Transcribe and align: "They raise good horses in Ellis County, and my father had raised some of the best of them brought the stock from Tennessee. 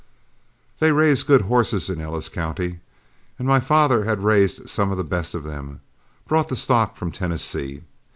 "They 0.79 0.91
raise 0.91 1.21
good 1.21 1.41
horses 1.41 1.87
in 1.87 2.01
Ellis 2.01 2.27
County, 2.27 2.79
and 3.37 3.47
my 3.47 3.59
father 3.59 4.03
had 4.03 4.23
raised 4.23 4.67
some 4.67 4.89
of 4.89 4.97
the 4.97 5.03
best 5.03 5.35
of 5.35 5.43
them 5.43 5.79
brought 6.27 6.47
the 6.47 6.55
stock 6.55 6.95
from 6.95 7.11
Tennessee. 7.11 7.83